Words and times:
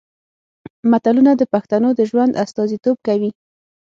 متلونه 0.91 1.31
د 1.37 1.41
پښتنو 1.53 1.89
د 1.95 1.99
ژوند 2.09 2.37
استازیتوب 2.43 2.97
کوي 3.07 3.31